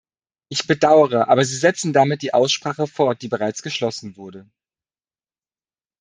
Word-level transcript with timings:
Ich 0.49 0.65
bedauere, 0.65 1.27
aber 1.27 1.45
Sie 1.45 1.55
setzen 1.55 1.93
damit 1.93 2.23
die 2.23 2.33
Aussprache 2.33 2.87
fort, 2.87 3.21
die 3.21 3.27
bereits 3.27 3.61
geschlossen 3.61 4.17
wurde. 4.17 4.49